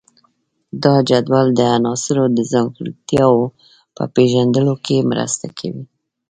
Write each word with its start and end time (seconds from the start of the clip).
دا 0.83 0.95
جدول 1.09 1.47
د 1.55 1.59
عناصرو 1.75 2.25
د 2.37 2.39
ځانګړتیاوو 2.51 3.45
په 3.95 4.03
پیژندلو 4.15 4.73
کې 4.85 5.07
مرسته 5.11 5.45
کوي. 5.57 5.83